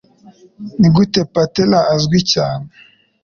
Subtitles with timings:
[0.79, 2.65] Nigute patella azwi cyane